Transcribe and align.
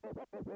My 0.00 0.51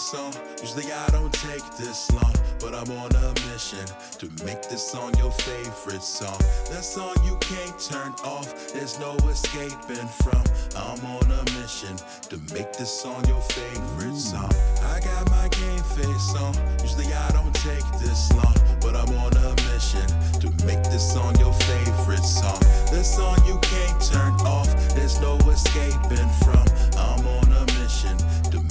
face. 0.00 0.32
Usually 0.60 0.92
I 0.92 1.08
don't 1.10 1.32
take 1.32 1.64
this 1.76 2.10
long, 2.12 2.34
but 2.58 2.74
I'm 2.74 2.90
on 2.98 3.12
a 3.16 3.28
mission 3.52 3.84
to 4.18 4.26
make 4.44 4.62
this 4.68 4.82
song 4.90 5.12
your 5.18 5.30
favorite 5.30 6.02
song. 6.02 6.38
That 6.70 6.84
song 6.84 7.14
you 7.24 7.36
can't 7.40 7.78
turn 7.78 8.12
off, 8.24 8.72
there's 8.72 8.98
no 8.98 9.14
escaping 9.28 10.08
from. 10.24 10.42
I'm 10.76 11.04
on 11.04 11.30
a 11.30 11.42
mission 11.60 11.96
to 12.30 12.36
make 12.54 12.72
this 12.72 12.90
song 12.90 13.22
your 13.28 13.40
favorite 13.42 14.16
song. 14.16 14.50
I 14.84 15.00
got 15.00 15.30
my 15.30 15.48
game 15.48 15.84
face 15.96 16.34
on. 16.36 16.54
Usually 16.82 17.12
I 17.12 17.30
don't 17.32 17.54
take 17.54 17.84
this 18.00 18.32
long, 18.32 18.56
but 18.80 18.96
I'm 18.96 19.12
on 19.20 19.36
a 19.36 19.50
mission 19.68 20.06
to 20.40 20.48
make 20.64 20.82
this 20.84 21.12
song 21.12 21.36
your 21.38 21.52
favorite 21.68 22.24
song. 22.24 22.60
That 22.92 23.04
song 23.04 23.36
you 23.46 23.58
can't 23.60 24.00
turn 24.00 24.32
off, 24.46 24.68
there's 24.94 25.20
no 25.20 25.36
escaping 25.48 26.30
from. 26.40 26.64
I'm 26.96 27.26
on 27.26 27.52
a 27.52 27.64
mission 27.80 28.16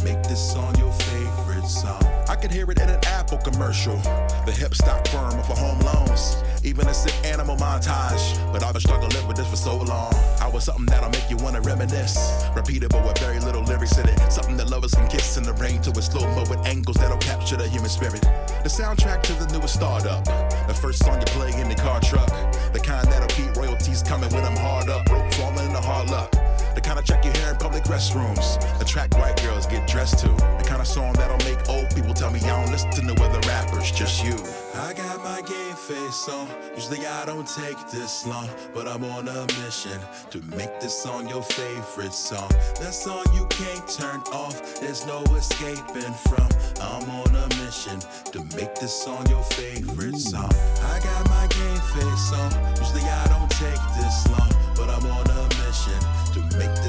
make 0.03 0.21
this 0.23 0.51
song 0.51 0.75
your 0.77 0.91
favorite 0.91 1.65
song. 1.67 2.03
I 2.27 2.35
could 2.35 2.51
hear 2.51 2.69
it 2.69 2.79
in 2.79 2.89
an 2.89 2.99
Apple 3.05 3.37
commercial. 3.37 3.97
The 4.45 4.53
hip 4.55 4.75
stock 4.75 5.07
firm 5.07 5.41
for 5.43 5.55
home 5.55 5.79
loans. 5.79 6.37
Even 6.63 6.87
a 6.87 6.93
sick 6.93 7.13
animal 7.25 7.57
montage. 7.57 8.23
But 8.51 8.63
I've 8.63 8.73
been 8.73 8.81
struggling 8.81 9.27
with 9.27 9.37
this 9.37 9.47
for 9.47 9.55
so 9.55 9.77
long. 9.77 10.13
I 10.39 10.49
was 10.51 10.65
something 10.65 10.85
that'll 10.85 11.09
make 11.09 11.29
you 11.29 11.37
wanna 11.37 11.61
reminisce. 11.61 12.17
Repeatable 12.55 13.05
with 13.05 13.17
very 13.19 13.39
little 13.39 13.63
lyrics 13.63 13.97
in 13.97 14.07
it. 14.07 14.19
Something 14.31 14.57
that 14.57 14.69
lovers 14.69 14.93
can 14.93 15.07
kiss 15.07 15.37
in 15.37 15.43
the 15.43 15.53
rain 15.53 15.81
to 15.81 15.91
a 15.91 16.01
slow 16.01 16.27
mo 16.35 16.43
with 16.49 16.65
angles 16.65 16.97
that'll 16.97 17.17
capture 17.17 17.57
the 17.57 17.67
human 17.67 17.89
spirit. 17.89 18.21
The 18.63 18.69
soundtrack 18.69 19.23
to 19.23 19.33
the 19.33 19.57
newest 19.57 19.75
startup. 19.75 20.23
The 20.67 20.73
first 20.73 21.03
song 21.03 21.19
you 21.19 21.25
play 21.27 21.51
in 21.59 21.69
the 21.69 21.75
car 21.75 21.99
truck. 22.01 22.29
The 22.73 22.79
kind 22.79 23.07
that'll 23.07 23.27
keep 23.29 23.55
royalties 23.55 24.03
coming 24.03 24.29
when 24.33 24.43
I'm 24.43 24.57
hard 24.57 24.89
up. 24.89 25.05
Broke 25.05 25.31
falling 25.33 25.65
into 25.65 25.81
hard 25.81 26.09
luck. 26.09 26.33
The 26.75 26.81
kind 26.81 26.99
of 26.99 27.05
track 27.05 27.25
you 27.25 27.31
hear 27.31 27.49
in 27.49 27.57
public 27.57 27.83
restrooms. 27.83 28.59
The 28.79 28.85
track 28.85 29.17
white 29.17 29.41
girls 29.43 29.65
get 29.65 29.87
dressed 29.87 30.19
to. 30.19 30.27
The 30.27 30.65
kind 30.67 30.81
of 30.81 30.87
song 30.87 31.13
that'll 31.13 31.37
make 31.49 31.67
old 31.69 31.93
people 31.95 32.13
tell 32.13 32.31
me 32.31 32.39
I 32.41 32.61
don't 32.61 32.71
listen 32.71 33.07
to 33.07 33.23
other 33.23 33.39
rappers, 33.47 33.91
just 33.91 34.23
you. 34.23 34.35
I 34.75 34.93
got 34.93 35.23
my 35.23 35.41
game 35.41 35.75
face 35.75 36.29
on. 36.29 36.47
Usually 36.75 37.05
I 37.05 37.25
don't 37.25 37.47
take 37.47 37.77
this 37.91 38.25
long, 38.25 38.47
but 38.73 38.87
I'm 38.87 39.03
on 39.03 39.27
a 39.27 39.41
mission 39.61 39.99
to 40.31 40.41
make 40.55 40.79
this 40.79 40.97
song 40.97 41.27
your 41.27 41.43
favorite 41.43 42.13
song. 42.13 42.49
That 42.79 42.93
song 42.93 43.25
you 43.33 43.45
can't 43.47 43.87
turn 43.87 44.21
off, 44.31 44.79
there's 44.79 45.05
no 45.05 45.23
escaping 45.35 46.13
from. 46.27 46.47
I'm 46.81 47.09
on 47.09 47.35
a 47.35 47.47
mission 47.61 47.99
to 48.31 48.39
make 48.55 48.75
this 48.75 48.93
song 48.93 49.25
your 49.27 49.43
favorite 49.43 50.17
song. 50.17 50.51
I 50.83 50.99
got 51.03 51.29
my 51.29 51.47
game 51.47 51.81
face 51.93 52.31
on. 52.33 52.51
Usually 52.77 53.03
I 53.03 53.27
don't 53.27 53.51
take 53.51 53.83
this 53.99 54.27
long, 54.29 54.51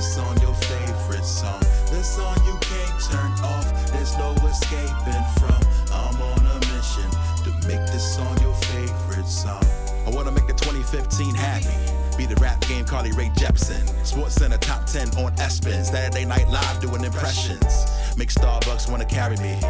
this 0.00 0.14
song 0.14 0.34
your 0.40 0.54
favorite 0.54 1.26
song. 1.26 1.60
That 1.92 2.04
song 2.04 2.34
you 2.46 2.56
can't 2.62 3.02
turn 3.04 3.32
off, 3.44 3.92
there's 3.92 4.16
no 4.16 4.32
escaping 4.48 5.24
from. 5.36 5.60
I'm 5.92 6.16
on 6.22 6.40
a 6.40 6.56
mission 6.72 7.10
to 7.44 7.68
make 7.68 7.84
this 7.92 8.16
song 8.16 8.34
your 8.40 8.54
favorite 8.72 9.26
song. 9.26 9.62
I 10.06 10.10
wanna 10.10 10.32
make 10.32 10.46
the 10.46 10.54
2015 10.54 11.34
happy. 11.34 12.16
Be 12.16 12.24
the 12.24 12.36
rap 12.36 12.66
game 12.66 12.86
Carly 12.86 13.12
Rae 13.12 13.28
Jepsen. 13.36 13.86
Sports 14.06 14.36
Center 14.36 14.56
top 14.56 14.86
10 14.86 15.08
on 15.18 15.36
ESPN. 15.36 15.84
Saturday 15.84 16.24
Night 16.24 16.48
Live 16.48 16.80
doing 16.80 17.04
impressions. 17.04 17.84
Make 18.16 18.30
Starbucks 18.30 18.90
wanna 18.90 19.04
carry 19.04 19.36
me. 19.36 19.60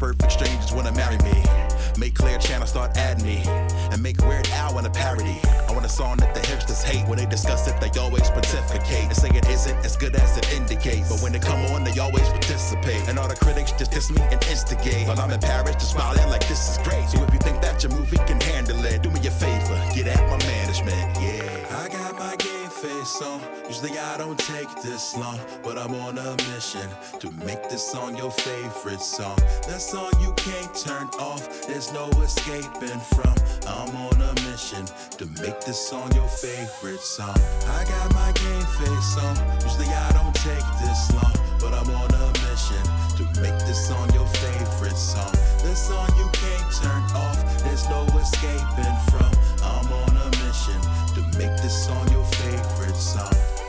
Perfect 0.00 0.32
strangers 0.32 0.72
wanna 0.72 0.92
marry 0.92 1.18
me. 1.18 1.63
Make 1.98 2.14
Clear 2.14 2.38
Channel 2.38 2.66
start 2.66 2.96
adding 2.96 3.24
me. 3.24 3.42
And 3.92 4.02
make 4.02 4.20
Weird 4.22 4.48
Al 4.48 4.74
wanna 4.74 4.90
parody. 4.90 5.38
I 5.68 5.72
want 5.72 5.86
a 5.86 5.88
song 5.88 6.16
that 6.18 6.34
the 6.34 6.40
hipsters 6.40 6.82
hate. 6.82 7.06
When 7.06 7.18
they 7.18 7.26
discuss 7.26 7.68
it, 7.68 7.80
they 7.80 7.90
always 8.00 8.28
pontificate. 8.30 9.04
And 9.04 9.16
say 9.16 9.28
it 9.28 9.48
isn't 9.48 9.76
as 9.84 9.96
good 9.96 10.14
as 10.16 10.36
it 10.36 10.52
indicates. 10.52 11.08
But 11.08 11.20
when 11.22 11.32
they 11.32 11.38
come 11.38 11.64
on, 11.72 11.84
they 11.84 11.98
always 12.00 12.28
participate. 12.28 13.08
And 13.08 13.18
all 13.18 13.28
the 13.28 13.36
critics 13.36 13.72
just 13.72 13.92
diss 13.92 14.10
me 14.10 14.20
and 14.22 14.42
instigate. 14.44 15.06
While 15.06 15.20
I'm 15.20 15.30
in 15.30 15.40
Paris, 15.40 15.76
just 15.76 15.92
smiling 15.92 16.28
like 16.28 16.46
this 16.48 16.70
is 16.70 16.78
great. 16.86 17.08
So 17.08 17.22
if 17.22 17.32
you 17.32 17.38
think 17.40 17.62
that 17.62 17.82
your 17.82 17.92
movie 17.92 18.18
can 18.26 18.40
handle 18.40 18.84
it, 18.84 19.02
do 19.02 19.10
me 19.10 19.26
a 19.26 19.30
favor. 19.30 19.80
Get 19.94 20.08
at 20.08 20.28
my 20.28 20.38
management, 20.46 21.16
yeah. 21.20 21.83
Face 22.84 23.22
on. 23.22 23.40
Usually 23.66 23.98
I 23.98 24.18
don't 24.18 24.38
take 24.38 24.68
this 24.82 25.16
long, 25.16 25.38
but 25.62 25.78
I'm 25.78 25.94
on 26.06 26.18
a 26.18 26.36
mission 26.52 26.86
to 27.18 27.30
make 27.46 27.62
this 27.70 27.82
song 27.82 28.16
your 28.16 28.30
favorite 28.30 29.00
song. 29.00 29.38
That 29.68 29.80
song 29.80 30.12
you 30.20 30.32
can't 30.36 30.72
turn 30.74 31.08
off, 31.18 31.66
there's 31.66 31.92
no 31.92 32.08
escaping 32.20 33.00
from. 33.14 33.34
I'm 33.66 33.96
on 33.96 34.20
a 34.20 34.32
mission 34.44 34.84
to 35.18 35.24
make 35.40 35.58
this 35.64 35.80
song 35.88 36.12
your 36.12 36.28
favorite 36.28 37.00
song. 37.00 37.36
I 37.78 37.84
got 37.88 38.12
my 38.12 38.30
game 38.32 38.68
face 38.76 39.16
on. 39.16 39.34
Usually 39.64 39.88
I 39.88 40.12
don't 40.12 40.36
take 40.44 40.68
this 40.84 41.00
long, 41.16 41.34
but 41.60 41.72
I'm 41.72 41.88
on 41.88 42.10
a 42.12 42.28
mission 42.44 42.84
to 43.16 43.24
make 43.40 43.58
this 43.64 43.80
song 43.88 44.12
your 44.12 44.28
favorite 44.44 44.98
song. 44.98 45.32
That 45.64 45.76
song 45.76 46.08
you 46.20 46.28
can't 46.36 46.68
turn 46.82 47.02
off, 47.16 47.38
there's 47.64 47.88
no 47.88 48.04
escaping 48.20 48.96
from. 49.08 49.32
I'm 49.64 49.88
on 50.04 50.16
a 50.20 50.28
mission 50.44 50.80
to 51.16 51.20
make 51.38 51.54
this 51.62 51.86
song 51.86 52.04
your 52.12 52.24
favorite 52.24 52.43
song. 52.94 53.63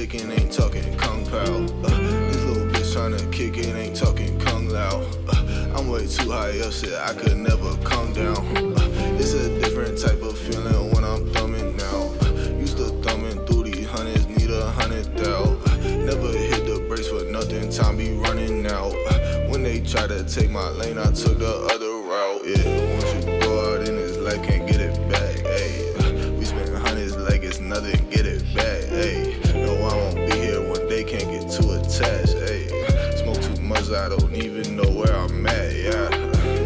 Ain't 0.00 0.52
talking 0.52 0.96
kung 0.96 1.26
pao. 1.26 1.40
Uh, 1.40 2.28
this 2.28 2.44
little 2.44 2.66
bitch 2.68 2.94
tryna 2.94 3.32
kick 3.32 3.58
it, 3.58 3.74
ain't 3.74 3.96
talking 3.96 4.38
kung 4.38 4.68
lao. 4.68 5.02
Uh, 5.28 5.74
I'm 5.76 5.88
way 5.88 6.06
too 6.06 6.30
high 6.30 6.60
up, 6.60 6.72
shit, 6.72 6.94
I 6.94 7.14
could 7.14 7.36
never 7.36 7.76
come 7.78 8.12
down. 8.12 8.36
Uh, 8.56 9.16
it's 9.18 9.32
a 9.32 9.58
different 9.58 9.98
type 9.98 10.22
of 10.22 10.38
feeling 10.38 10.92
when 10.92 11.02
I'm 11.02 11.28
thumbing 11.32 11.76
now. 11.76 12.14
Uh, 12.22 12.30
used 12.60 12.76
to 12.76 12.84
thumbing 13.02 13.44
through 13.46 13.64
these 13.64 13.88
hundreds, 13.88 14.28
need 14.28 14.50
a 14.50 14.70
hundred 14.70 15.16
thou. 15.16 15.58
Uh, 15.66 15.76
never 16.06 16.30
hit 16.30 16.64
the 16.64 16.84
brakes 16.88 17.08
for 17.08 17.24
nothing, 17.24 17.68
time 17.68 17.96
be 17.96 18.12
running 18.12 18.66
out. 18.68 18.94
Uh, 19.10 19.48
when 19.48 19.64
they 19.64 19.80
try 19.80 20.06
to 20.06 20.22
take 20.22 20.50
my 20.50 20.68
lane, 20.70 20.98
I 20.98 21.10
took 21.10 21.40
the 21.40 21.68
other 21.74 21.77
even 34.42 34.76
know 34.76 34.90
where 34.90 35.14
I'm 35.14 35.46
at. 35.46 35.74
Yeah, 35.74 36.10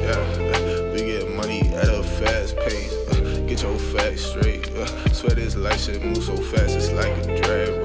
yeah, 0.06 0.92
we 0.92 0.98
get 1.04 1.30
money 1.30 1.60
at 1.74 1.88
a 1.88 2.02
fast 2.02 2.56
pace. 2.58 2.92
Uh, 3.10 3.44
get 3.46 3.62
your 3.62 3.78
facts 3.78 4.22
straight. 4.26 4.70
Uh, 4.72 4.86
swear 5.12 5.34
this 5.34 5.56
life 5.56 5.80
shit 5.80 6.02
move 6.04 6.22
so 6.22 6.36
fast, 6.36 6.76
it's 6.76 6.90
like 6.92 7.12
a 7.26 7.40
drag 7.40 7.81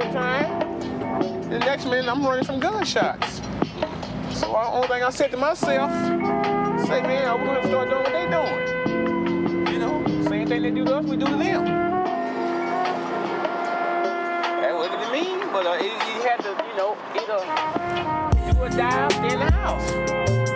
the 0.00 0.06
time. 0.12 0.80
The 1.50 1.58
next 1.58 1.84
minute, 1.84 2.08
I'm 2.08 2.24
running 2.24 2.44
from 2.44 2.60
gunshots. 2.60 3.40
So 4.32 4.48
the 4.48 4.56
only 4.56 4.88
thing 4.88 5.02
I 5.02 5.10
said 5.10 5.30
to 5.30 5.36
myself, 5.36 5.90
say, 6.86 7.02
man, 7.02 7.28
I'm 7.28 7.44
gonna 7.44 7.66
start 7.66 7.90
doing 7.90 8.02
what 8.02 8.12
they 8.12 8.26
doing. 8.30 9.72
You 9.72 9.78
know, 9.78 10.04
same 10.28 10.46
thing 10.48 10.62
they 10.62 10.70
do 10.70 10.84
to 10.84 10.96
us, 10.96 11.04
we 11.04 11.16
do 11.16 11.26
to 11.26 11.36
them. 11.36 11.64
That 14.60 14.74
wasn't 14.74 15.02
to 15.02 15.12
me, 15.12 15.38
but 15.52 15.66
uh, 15.66 15.74
you 15.82 15.90
had 16.22 16.40
to, 16.40 16.50
you 16.68 16.76
know, 16.76 16.96
either 17.14 17.40
do 18.52 18.60
or 18.60 18.68
die, 18.70 19.32
in 19.32 19.38
the 19.38 19.50
house. 19.52 20.53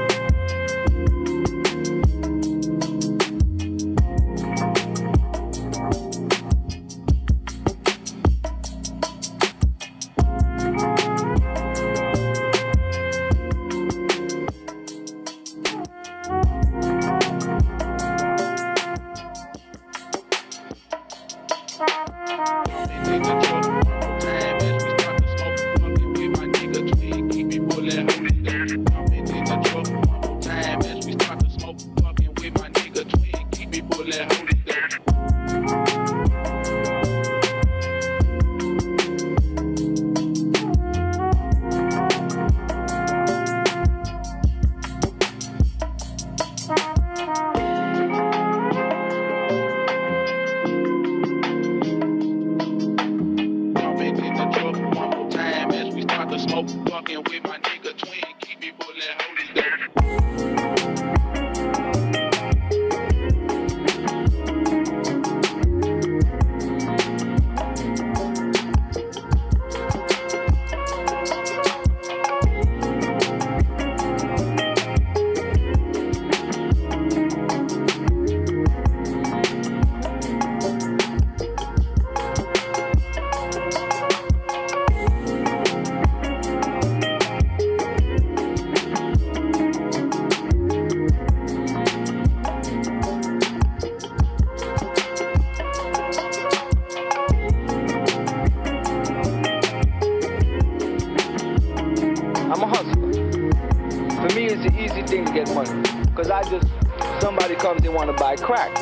Comes 107.68 107.84
and 107.84 107.94
want 107.94 108.08
to 108.08 108.16
buy 108.16 108.34
crack. 108.34 108.74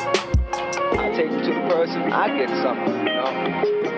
I 0.97 1.11
take 1.11 1.29
it 1.29 1.43
to 1.43 1.53
the 1.53 1.67
person, 1.67 2.03
I 2.03 2.37
get 2.37 2.47
something, 2.63 2.95
you 2.99 3.03
know. 3.03 3.27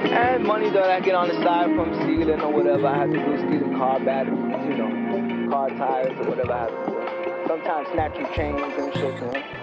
And 0.09 0.43
money 0.43 0.71
that 0.71 0.89
I 0.89 0.99
get 0.99 1.13
on 1.13 1.27
the 1.27 1.35
side 1.43 1.75
from 1.75 1.93
stealing 2.01 2.41
or 2.41 2.51
whatever 2.51 2.87
I 2.87 2.97
have 2.97 3.11
to 3.11 3.17
do, 3.17 3.37
stealing 3.37 3.77
car 3.77 3.99
batteries, 3.99 4.39
you 4.67 4.77
know, 4.77 5.51
car 5.51 5.69
tires 5.69 6.17
or 6.17 6.29
whatever 6.31 6.53
I 6.53 6.59
have 6.61 6.69
to 6.69 6.91
do. 6.91 7.47
Sometimes 7.47 7.87
snatching 7.93 8.25
chains 8.33 8.73
and 8.79 8.93
shit, 8.95 9.13
you 9.13 9.21
know. 9.21 9.58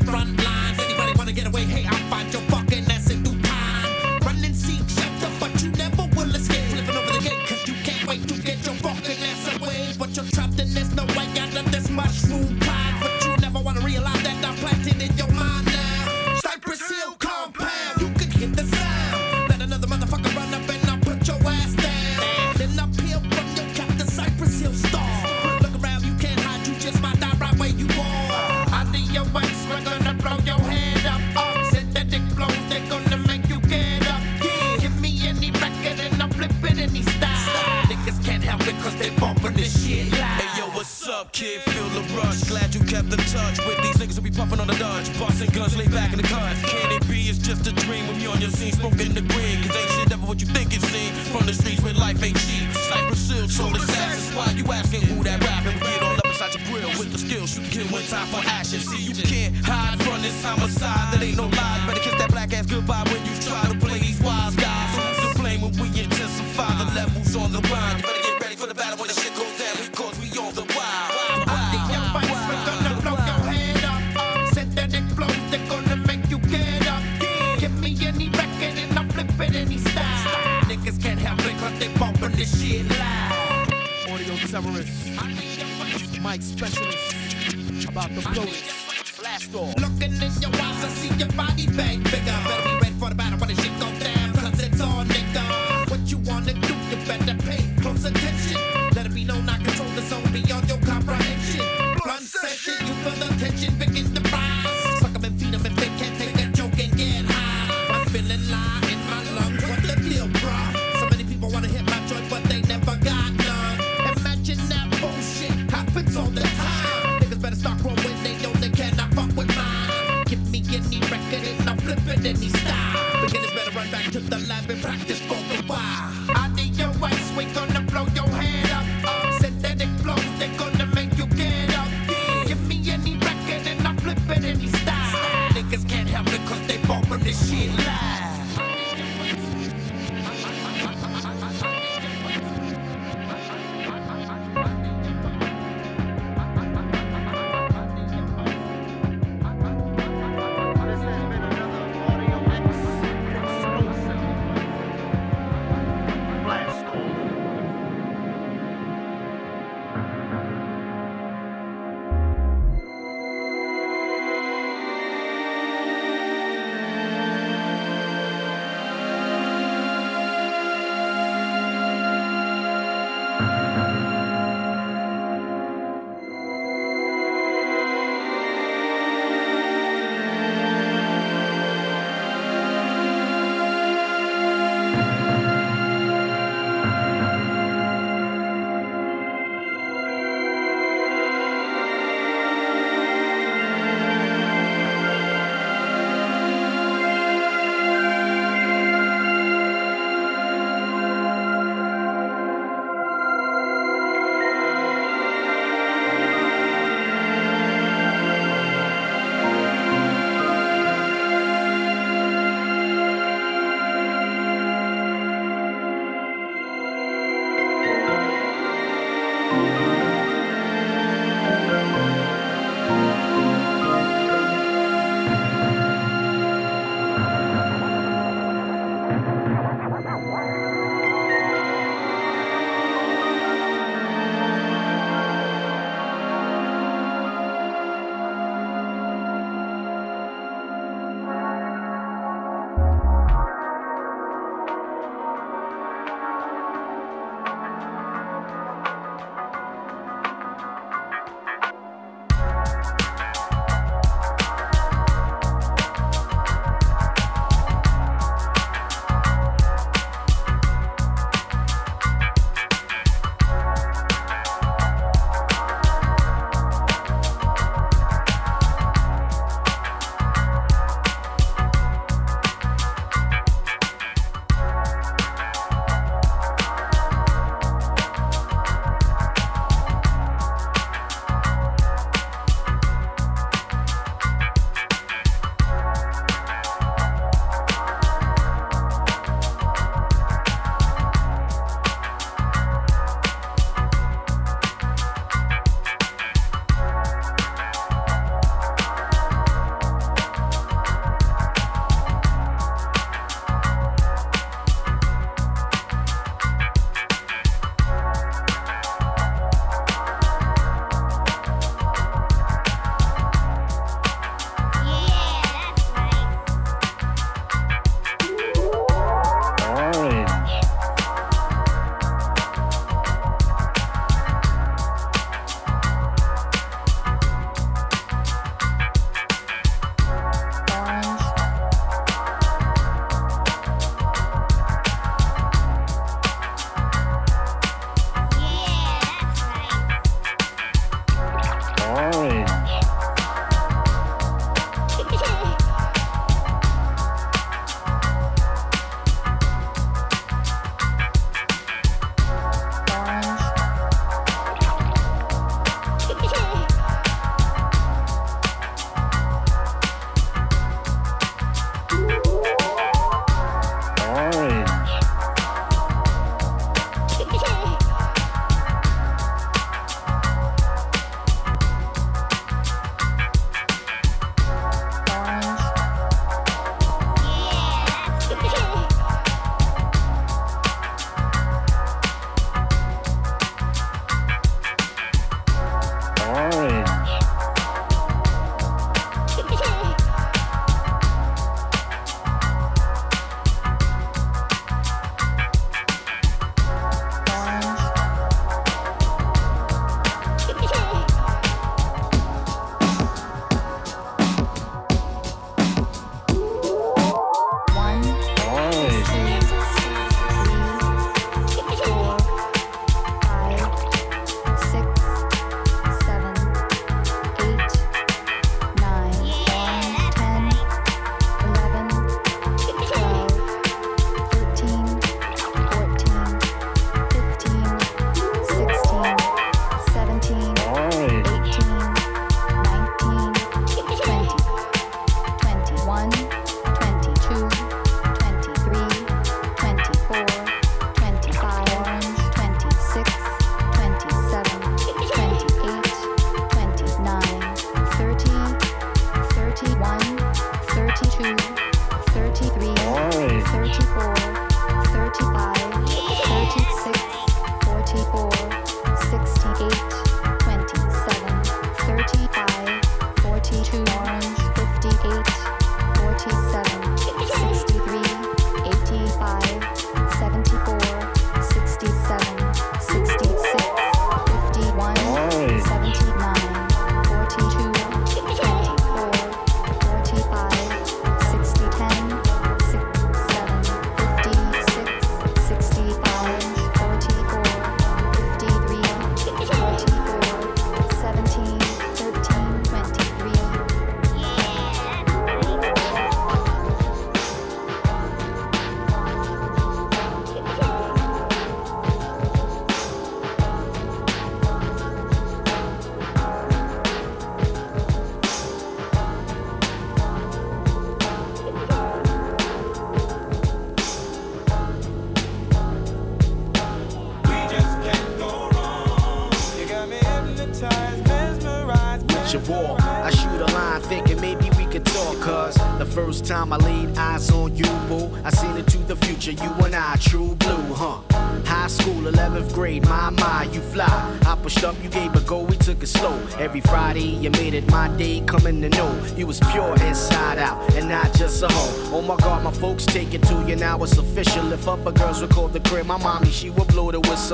front 0.00 0.42
lines. 0.44 0.78
Anybody 0.80 1.12
wanna 1.16 1.32
get 1.32 1.46
away? 1.46 1.64
Hey, 1.64 1.84
I'll 1.86 2.10
find 2.10 2.32
your 2.32 2.42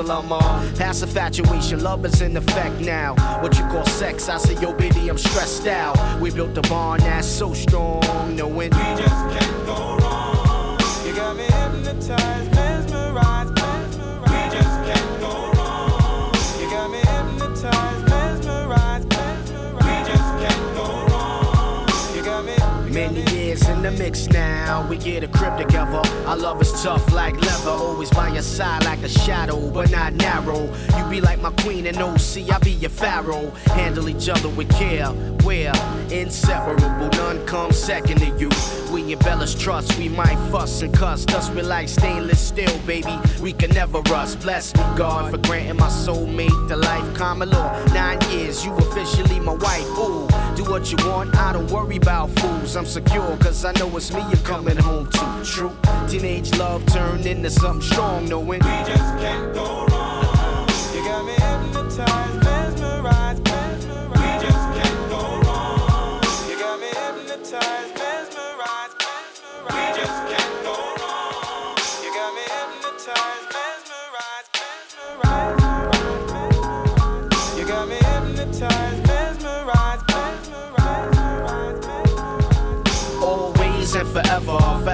I'm 0.07 0.31
all 0.31 0.39
past 0.75 1.03
infatuation, 1.03 1.83
love 1.83 2.05
is 2.05 2.21
in 2.21 2.37
effect 2.37 2.79
now. 2.79 3.15
What 3.41 3.57
you 3.57 3.65
call 3.65 3.85
sex, 3.85 4.29
I 4.29 4.37
say, 4.37 4.59
yo, 4.61 4.73
baby, 4.73 5.09
I'm 5.09 5.17
stressed 5.17 5.67
out. 5.67 5.97
We 6.21 6.31
built 6.31 6.57
a 6.57 6.61
bond 6.61 7.01
that's 7.01 7.27
so 7.27 7.53
strong, 7.53 8.01
knowing 8.35 8.71
we 8.71 8.85
just 8.95 9.39
can't 9.39 9.65
in 23.67 23.81
the 23.81 23.91
mix 23.91 24.27
now. 24.27 24.87
We 24.89 24.97
get 24.97 25.23
a 25.23 25.27
crib 25.27 25.57
together. 25.57 26.01
Our 26.27 26.37
love 26.37 26.61
is 26.61 26.71
tough 26.83 27.11
like 27.11 27.39
leather. 27.41 27.71
Always 27.71 28.09
by 28.11 28.29
your 28.29 28.41
side 28.41 28.83
like 28.85 29.01
a 29.03 29.09
shadow, 29.09 29.69
but 29.71 29.91
not 29.91 30.13
narrow. 30.13 30.71
You 30.97 31.09
be 31.09 31.21
like 31.21 31.41
my 31.41 31.51
queen 31.63 31.87
and 31.87 31.97
OC, 31.97 32.51
I 32.51 32.59
be 32.59 32.71
your 32.71 32.89
pharaoh. 32.89 33.49
Handle 33.73 34.09
each 34.09 34.29
other 34.29 34.49
with 34.49 34.69
care. 34.71 35.11
We're 35.43 35.73
inseparable, 36.11 37.09
none 37.17 37.45
comes 37.45 37.77
second 37.77 38.19
to 38.19 38.29
you. 38.37 38.49
We 38.93 39.13
embellish 39.13 39.55
trust, 39.55 39.97
we 39.97 40.09
might 40.09 40.37
fuss 40.51 40.81
and 40.81 40.93
cuss. 40.93 41.25
Thus, 41.25 41.49
we 41.51 41.61
like 41.61 41.89
stainless 41.89 42.39
steel, 42.39 42.77
baby. 42.85 43.17
We 43.41 43.53
can 43.53 43.71
never 43.71 44.01
rust. 44.01 44.39
Bless 44.41 44.73
me, 44.75 44.83
God, 44.95 45.31
for 45.31 45.37
granting 45.37 45.77
my 45.77 45.87
soulmate 45.87 46.67
the 46.67 46.77
life. 46.77 47.13
Common 47.15 47.49
law, 47.49 47.83
nine 47.93 48.19
years, 48.31 48.65
you 48.65 48.73
officially 48.75 49.39
my 49.39 49.53
wife. 49.53 49.85
Ooh, 49.97 50.28
do 50.63 50.69
what 50.69 50.91
you 50.91 50.97
want, 51.07 51.33
I 51.35 51.53
don't 51.53 51.71
worry 51.71 51.97
about 51.97 52.29
fools. 52.31 52.75
I'm 52.75 52.85
secure, 52.85 53.37
cause 53.37 53.63
I 53.63 53.71
know 53.73 53.95
it's 53.95 54.11
me 54.13 54.21
you're 54.29 54.43
coming 54.43 54.77
home 54.77 55.09
to. 55.11 55.41
True, 55.43 55.71
teenage 56.07 56.51
love 56.57 56.85
turned 56.87 57.25
into 57.25 57.49
something 57.49 57.81
strong, 57.81 58.27
knowing 58.27 58.59
we 58.59 58.75
just 58.85 59.17
can't 59.19 59.53
go 59.53 59.88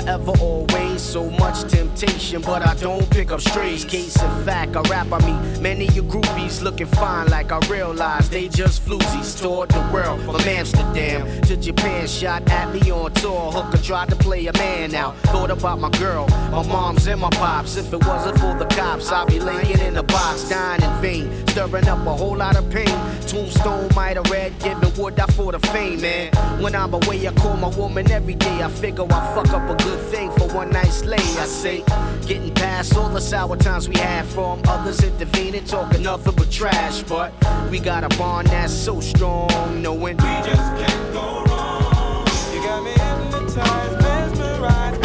forever, 0.01 0.33
always. 0.41 1.01
So 1.01 1.29
much 1.29 1.61
temptation, 1.63 1.94
but 2.41 2.67
I 2.67 2.73
don't 2.75 3.09
pick 3.09 3.31
up 3.31 3.39
strays. 3.39 3.85
Case 3.85 4.21
in 4.21 4.45
fact, 4.45 4.75
I 4.75 4.81
rap 4.89 5.11
on 5.13 5.23
me. 5.25 5.59
Many 5.61 5.87
of 5.87 5.95
your 5.95 6.03
groupies 6.03 6.61
looking 6.61 6.87
fine, 6.87 7.27
like 7.29 7.53
I 7.53 7.59
realize 7.69 8.29
they 8.29 8.49
just 8.49 8.85
floozies. 8.85 9.39
Toured 9.39 9.69
the 9.69 9.79
world 9.93 10.19
from 10.23 10.35
Amsterdam 10.41 11.41
to 11.43 11.55
Japan, 11.55 12.05
shot 12.07 12.49
at 12.49 12.73
me 12.73 12.91
on 12.91 13.13
tour. 13.13 13.51
Hooker 13.51 13.77
tried 13.77 14.09
to 14.09 14.15
play 14.17 14.45
a 14.47 14.53
man 14.53 14.93
out. 14.93 15.15
Thought 15.31 15.51
about 15.51 15.79
my 15.79 15.89
girl, 15.91 16.27
my 16.51 16.67
moms, 16.67 17.07
and 17.07 17.21
my 17.21 17.29
pops. 17.29 17.77
If 17.77 17.93
it 17.93 18.05
wasn't 18.05 18.39
for 18.39 18.55
the 18.55 18.65
cops, 18.75 19.11
I'd 19.11 19.27
be 19.27 19.39
laying 19.39 19.79
in 19.79 19.95
a 19.95 20.03
box, 20.03 20.49
dying 20.49 20.81
in 20.81 21.01
vain, 21.01 21.47
stirring 21.47 21.87
up 21.87 22.05
a 22.05 22.13
whole 22.13 22.35
lot 22.35 22.57
of 22.57 22.69
pain. 22.69 22.99
Tombstone 23.25 23.89
might 23.95 24.17
have 24.17 24.29
read, 24.29 24.57
giving 24.59 24.93
wood 25.01 25.17
out 25.19 25.31
for 25.31 25.53
the 25.53 25.59
fame, 25.59 26.01
man. 26.01 26.31
When 26.61 26.75
I'm 26.75 26.93
away, 26.93 27.25
I 27.25 27.33
call 27.33 27.55
my 27.55 27.69
woman 27.69 28.11
every 28.11 28.35
day. 28.35 28.61
I 28.61 28.69
figure 28.69 29.05
I 29.05 29.33
fuck 29.33 29.49
up 29.53 29.69
a 29.69 29.83
good 29.83 29.99
thing 30.11 30.31
for 30.31 30.47
one 30.53 30.71
night's 30.71 31.05
lay. 31.05 31.17
I 31.17 31.45
say, 31.45 31.84
getting 32.27 32.53
past 32.53 32.95
all 32.97 33.09
the 33.09 33.21
sour 33.21 33.55
times 33.57 33.87
we 33.87 33.97
had 33.97 34.25
from 34.25 34.61
others 34.67 35.03
intervening, 35.03 35.63
talking 35.65 36.03
nothing 36.03 36.35
but 36.35 36.51
trash. 36.51 37.03
But 37.03 37.33
we 37.69 37.79
got 37.79 38.03
a 38.03 38.17
bond 38.17 38.47
that's 38.47 38.73
so 38.73 38.99
strong, 38.99 39.49
knowing 39.81 40.17
we 40.17 40.23
just 40.23 40.75
can't 40.77 41.13
go 41.13 41.43
wrong. 41.43 42.25
You 42.53 42.61
got 42.63 42.83
me 42.83 42.91
hypnotized, 42.91 44.01
mesmerized. 44.01 45.04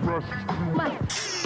impressed 0.00 1.34
you. 1.34 1.39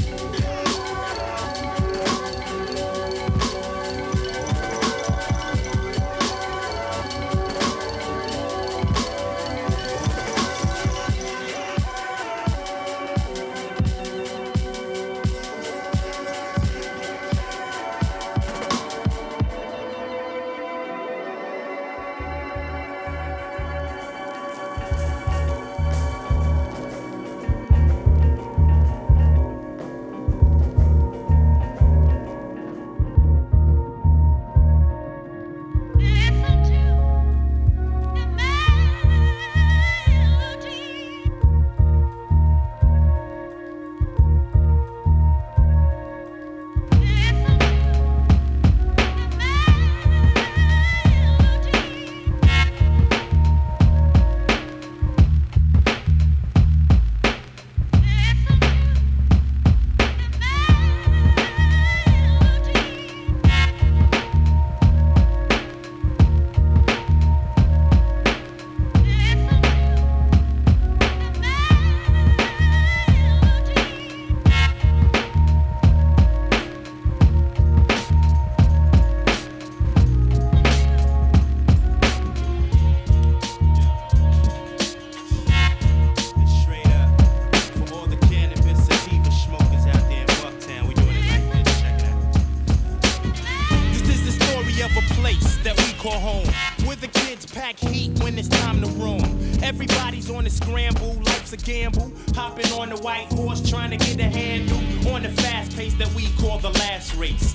That 105.98 106.12
we 106.14 106.28
call 106.40 106.58
the 106.58 106.70
last 106.70 107.14
race. 107.14 107.53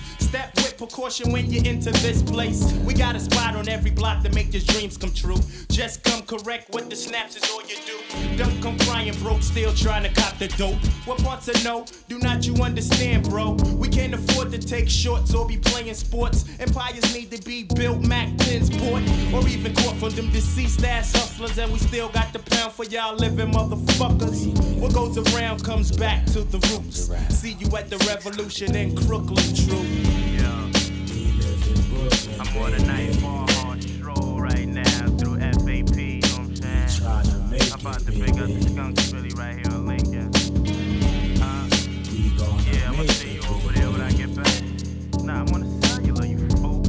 Precaution 0.80 1.34
when 1.34 1.52
you 1.52 1.62
enter 1.66 1.92
this 1.92 2.22
place. 2.22 2.72
We 2.86 2.94
got 2.94 3.14
a 3.14 3.20
spot 3.20 3.54
on 3.54 3.68
every 3.68 3.92
block 3.92 4.24
to 4.24 4.30
make 4.30 4.54
your 4.54 4.62
dreams 4.62 4.96
come 4.96 5.12
true. 5.12 5.36
Just 5.70 6.04
come 6.04 6.22
correct 6.22 6.74
with 6.74 6.90
the 6.90 6.96
snaps 6.96 7.36
is 7.36 7.44
all 7.52 7.62
you 7.64 7.76
do. 7.86 8.38
Don't 8.38 8.62
come 8.62 8.80
crying 8.80 9.14
broke, 9.16 9.44
still 9.44 9.74
trying 9.74 10.04
to 10.04 10.22
cop 10.22 10.38
the 10.38 10.48
dope. 10.48 10.78
What 11.06 11.22
parts 11.22 11.50
of 11.50 11.62
no? 11.66 11.86
Do 12.08 12.18
not 12.20 12.48
you 12.48 12.56
understand, 12.64 13.30
bro? 13.30 13.58
We 13.76 13.90
can't 13.90 14.14
afford 14.14 14.54
to 14.54 14.58
take 14.58 14.88
shorts 14.88 15.36
or 15.36 15.46
be 15.46 15.58
playing 15.58 15.96
sports. 15.96 16.46
Empires 16.62 17.14
need 17.14 17.30
to 17.32 17.42
be 17.42 17.64
built, 17.64 18.00
Mac 18.00 18.30
10s 18.38 18.72
bought, 18.80 19.04
or 19.34 19.46
even 19.50 19.76
caught 19.76 19.98
from 19.98 20.12
them 20.12 20.32
deceased 20.32 20.86
ass 20.86 21.12
hustlers. 21.12 21.58
And 21.58 21.74
we 21.74 21.80
still 21.80 22.08
got 22.08 22.32
the 22.32 22.40
pound 22.40 22.72
for 22.72 22.86
y'all 22.86 23.18
living 23.18 23.52
motherfuckers. 23.52 24.80
What 24.80 24.94
goes 24.94 25.18
around 25.18 25.62
comes 25.62 25.92
back 25.92 26.26
to 26.28 26.46
the 26.46 26.60
roots. 26.72 27.12
See 27.38 27.58
you 27.60 27.68
at 27.76 27.90
the 27.90 27.98
revolution 28.08 28.78
in 28.78 28.96
Crooklyn, 28.96 29.54
true. 29.56 30.29
I'm 32.52 32.74
a 32.74 32.80
night 32.80 33.22
ball 33.22 33.48
on 33.66 33.80
stroll 33.80 34.42
right 34.42 34.68
now 34.68 34.84
through 35.18 35.38
FAP, 35.38 35.96
you 35.96 36.20
know 36.22 36.30
what 36.30 36.40
I'm 36.40 36.56
saying? 36.56 37.72
I'm 37.72 37.80
about 37.80 38.00
to 38.00 38.12
pick 38.12 38.30
up 38.30 38.48
the 38.48 38.62
skunk 38.70 39.00
Philly 39.02 39.30
right 39.36 39.56
here 39.56 39.72
on 39.72 39.86
Lincoln. 39.86 40.34
Uh, 41.42 41.70
yeah, 42.66 42.90
I'm 42.90 42.96
gonna 42.96 43.08
see 43.10 43.36
you 43.36 43.42
over 43.42 43.72
there 43.72 43.92
when 43.92 44.02
I 44.02 44.12
get 44.12 44.36
back. 44.36 44.64
Nah, 45.24 45.42
I'm 45.42 45.54
on 45.54 45.62
the 45.62 45.88
cellular, 45.88 46.26
you 46.26 46.38
fool. 46.58 46.84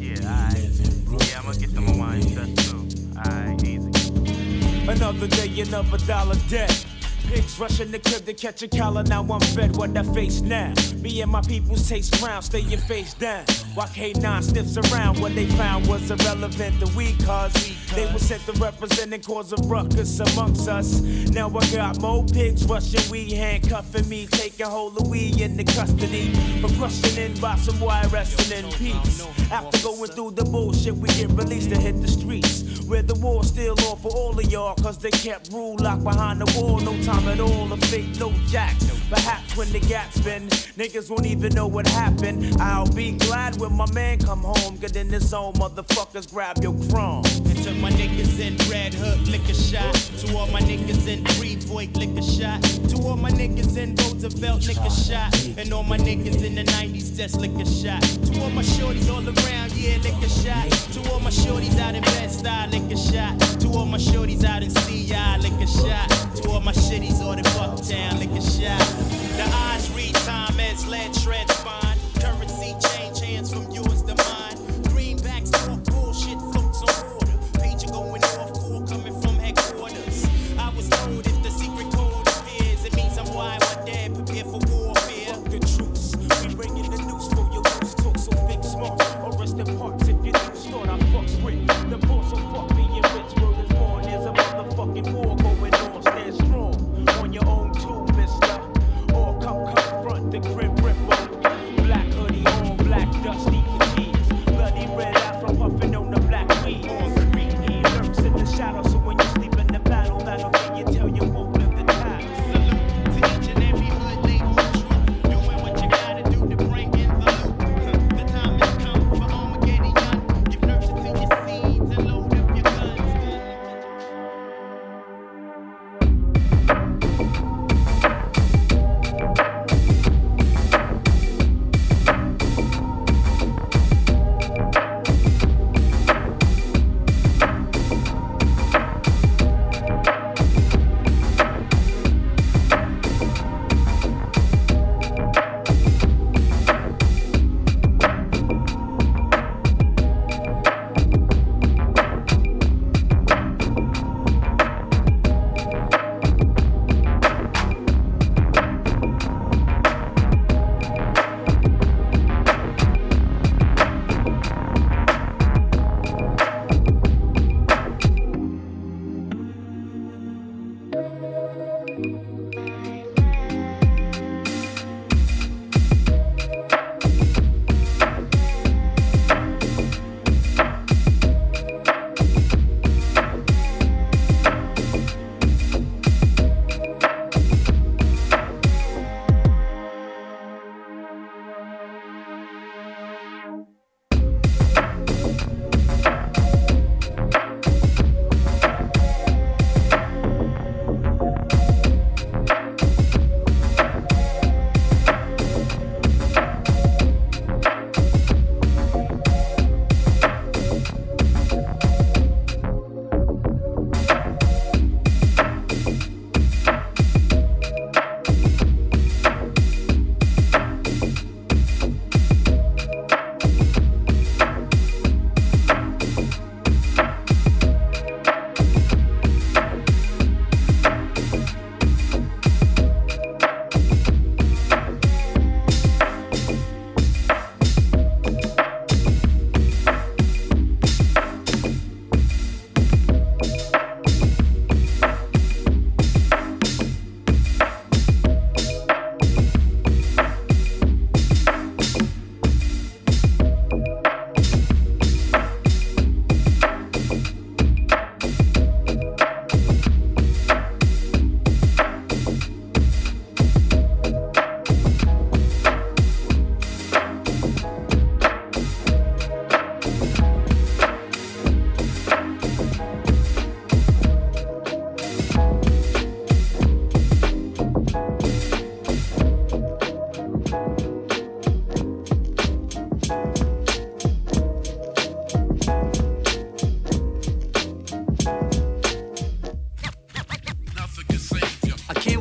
Yeah, 0.00 0.16
alright. 0.24 1.28
Yeah, 1.28 1.38
I'm 1.38 1.44
gonna 1.44 1.58
get 1.58 1.70
some 1.70 1.86
Hawaiian 1.86 2.22
stuff 2.22 2.54
too. 2.64 2.88
Alright, 3.18 3.62
easy. 3.64 4.88
Another 4.88 5.26
day, 5.26 5.60
another 5.60 5.98
dollar 6.06 6.36
debt. 6.48 6.86
Pigs 7.32 7.58
rushing 7.58 7.90
the 7.90 7.98
crib 7.98 8.26
to 8.26 8.34
catch 8.34 8.62
a 8.62 8.68
collar. 8.68 9.02
Now 9.04 9.22
I'm 9.22 9.40
fed 9.40 9.74
what 9.76 9.96
I 9.96 10.02
face 10.02 10.42
now. 10.42 10.74
Me 10.96 11.22
and 11.22 11.32
my 11.32 11.40
peoples 11.40 11.88
taste 11.88 12.20
ground, 12.20 12.44
staying 12.44 12.76
face 12.76 13.14
down. 13.14 13.46
While 13.72 13.86
K9 13.86 14.42
sniffs 14.42 14.76
around, 14.76 15.18
what 15.18 15.34
they 15.34 15.46
found 15.46 15.86
was 15.86 16.10
irrelevant 16.10 16.78
to 16.80 16.94
we 16.94 17.16
cause 17.24 17.54
they 17.94 18.04
were 18.12 18.18
sent 18.18 18.44
to 18.44 18.52
represent 18.52 19.14
and 19.14 19.24
cause 19.24 19.50
a 19.52 19.56
ruckus 19.66 20.20
amongst 20.20 20.68
us. 20.68 21.00
Now 21.30 21.48
I 21.48 21.66
got 21.70 22.02
more 22.02 22.22
pigs 22.26 22.66
rushing, 22.66 23.10
we 23.10 23.32
handcuffing 23.32 24.06
me, 24.10 24.26
taking 24.26 24.66
hold 24.66 24.98
of 24.98 25.08
we 25.08 25.32
into 25.42 25.64
custody. 25.64 26.34
For 26.60 26.68
questioning 26.76 27.40
by 27.40 27.56
some 27.56 27.80
wire 27.80 28.08
wrestling 28.08 28.66
in 28.66 28.70
peace. 28.72 29.26
After 29.50 29.82
going 29.82 30.10
through 30.10 30.32
the 30.32 30.44
bullshit, 30.44 30.96
we 30.96 31.08
get 31.08 31.30
released 31.30 31.70
to 31.70 31.78
hit 31.78 32.00
the 32.02 32.08
streets. 32.08 32.62
Where 32.86 33.02
the 33.02 33.14
war's 33.14 33.48
still 33.48 33.76
on 33.88 33.96
for 33.98 34.10
all 34.10 34.38
of 34.38 34.52
y'all, 34.52 34.74
cause 34.74 34.98
they 34.98 35.10
kept 35.10 35.50
rule 35.50 35.76
locked 35.78 36.04
behind 36.04 36.42
the 36.42 36.60
wall. 36.60 36.78
No 36.80 36.92
time 37.02 37.21
at 37.28 37.40
all 37.40 37.68
to 37.68 37.76
fake 37.86 38.18
no 38.18 38.32
jacks. 38.48 38.90
Perhaps 39.12 39.56
when 39.58 39.70
the 39.72 39.80
gap's 39.80 40.18
been, 40.20 40.48
niggas 40.78 41.10
won't 41.10 41.26
even 41.26 41.54
know 41.54 41.66
what 41.66 41.86
happened. 41.86 42.56
I'll 42.60 42.90
be 42.90 43.12
glad 43.12 43.60
when 43.60 43.76
my 43.76 43.90
man 43.92 44.18
come 44.18 44.40
home, 44.40 44.76
get 44.76 44.96
in 44.96 45.10
his 45.10 45.28
zone, 45.28 45.52
motherfuckers 45.54 46.32
grab 46.32 46.62
your 46.62 46.72
chrome. 46.88 47.22
And 47.44 47.62
to 47.64 47.74
my 47.74 47.90
niggas 47.90 48.40
in 48.40 48.56
Red 48.70 48.94
Hook, 48.94 49.20
lick 49.26 49.46
a 49.50 49.54
shot. 49.54 49.94
To 49.94 50.34
all 50.36 50.46
my 50.46 50.60
niggas 50.60 51.06
in 51.08 51.24
Frevoy, 51.24 51.94
lick 51.94 52.16
a 52.16 52.22
shot. 52.22 52.62
To 52.88 52.96
all 53.06 53.16
my 53.16 53.30
niggas 53.30 53.76
in 53.76 53.94
Roosevelt, 53.96 54.62
a 54.66 54.90
shot. 54.90 55.44
And 55.58 55.70
all 55.74 55.82
my 55.82 55.98
niggas 55.98 56.42
in 56.42 56.54
the 56.54 56.64
90s, 56.64 57.14
just 57.14 57.36
lick 57.36 57.52
a 57.52 57.66
shot. 57.66 58.02
To 58.02 58.40
all 58.40 58.50
my 58.50 58.62
shorties 58.62 59.10
all 59.10 59.20
around, 59.20 59.72
yeah, 59.72 59.98
lick 59.98 60.14
a 60.24 60.28
shot. 60.28 60.70
To 60.94 61.12
all 61.12 61.20
my 61.20 61.30
shorties 61.30 61.78
out 61.78 61.94
in 61.94 62.02
Bed-Stuy, 62.02 62.72
lick 62.72 62.90
a 62.90 62.96
shot. 62.96 63.60
To 63.60 63.68
all 63.76 63.84
my 63.84 63.98
shorties 63.98 64.42
out 64.44 64.62
in 64.62 64.70
CI, 64.70 65.36
lick 65.42 65.52
a 65.60 65.66
shot. 65.66 66.08
To 66.36 66.48
all 66.48 66.60
my 66.60 66.72
shitties 66.72 67.11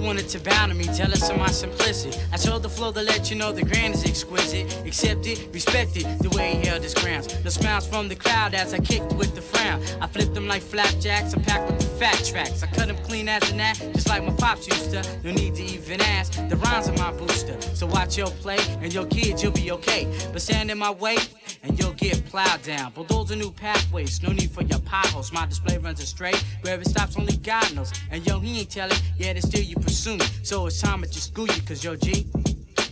abound 0.02 0.30
to 0.30 0.40
bow 0.40 0.68
to 0.68 0.74
me, 0.74 0.86
jealous 0.86 1.30
of 1.30 1.38
my 1.38 1.48
simplicity. 1.48 2.18
I 2.32 2.38
told 2.38 2.64
the 2.64 2.70
flow 2.70 2.92
to 2.92 3.02
let 3.02 3.30
you 3.30 3.38
know 3.38 3.52
the 3.52 3.64
grand 3.64 3.94
is 3.94 4.04
exquisite. 4.04 4.86
Accept 4.86 5.28
it, 5.28 5.50
respect 5.54 5.96
it, 5.96 6.06
the 6.20 6.30
way 6.36 6.56
he 6.56 6.68
held 6.68 6.84
his 6.84 6.94
grounds. 6.94 7.28
The 7.44 7.52
smiles 7.52 7.88
from 7.88 8.08
the 8.08 8.16
crowd 8.16 8.54
as 8.54 8.74
I 8.74 8.80
kicked 8.80 9.14
with 9.14 9.36
the 9.36 9.42
frown. 9.42 9.82
I 10.02 10.08
flipped 10.08 10.34
them 10.34 10.48
like 10.48 10.62
flapjacks, 10.62 11.34
I 11.34 11.40
packed 11.42 11.72
with 11.72 11.80
the 11.80 11.88
fat 11.98 12.24
tracks. 12.26 12.64
I 12.64 12.68
cut 12.68 12.88
them 12.88 12.98
clean 13.04 13.30
as 13.30 13.52
an 13.52 13.60
act, 13.60 13.80
just 13.94 14.08
like 14.10 14.24
my 14.24 14.34
pops 14.34 14.68
used 14.68 14.92
to. 14.92 15.04
No 15.24 15.32
need 15.32 15.56
to 15.56 15.64
even 15.64 16.02
ask, 16.02 16.34
the 16.50 16.56
rhymes 16.58 16.90
are 16.90 16.98
my 16.98 17.12
booster. 17.12 17.60
So 17.76 17.86
watch 17.86 18.18
your 18.18 18.28
play, 18.28 18.60
and 18.82 18.94
your 18.94 19.06
kids, 19.06 19.44
you'll 19.44 19.52
be 19.52 19.72
okay. 19.72 20.08
But 20.32 20.42
stand 20.42 20.72
in 20.72 20.78
my 20.78 20.92
way, 20.92 21.18
and 21.64 21.78
you'll 21.80 21.94
get 21.94 22.26
plowed 22.26 22.64
down. 22.64 22.92
Bulldoze 22.94 23.36
new 23.36 23.52
pathways, 23.52 24.22
no 24.24 24.32
need 24.32 24.52
for 24.52 24.64
your 24.64 24.80
potholes. 24.80 25.32
My 25.32 25.46
display 25.46 25.78
runs 25.78 26.02
astray, 26.02 26.34
where 26.62 26.80
it 26.80 26.88
stops, 26.88 27.18
only 27.18 27.38
God 27.38 27.74
knows. 27.76 27.92
And 28.10 28.26
yo, 28.26 28.40
he 28.40 28.60
ain't 28.60 28.70
telling, 28.70 28.98
yet 29.18 29.38
it's 29.38 29.48
still 29.48 29.62
you 29.62 29.76
me. 29.92 30.20
So 30.42 30.68
it's 30.68 30.80
time 30.80 31.02
to 31.02 31.08
just 31.08 31.28
school 31.28 31.48
you, 31.48 31.62
cause 31.64 31.84
yo, 31.84 31.96
G, 31.98 32.26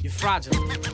you're 0.02 0.12
fraudulent. 0.12 0.90